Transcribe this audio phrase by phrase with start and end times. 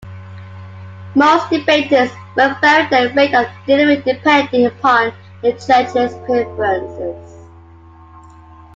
[1.13, 7.47] Most debaters will vary their rate of delivery depending upon the judge's preferences.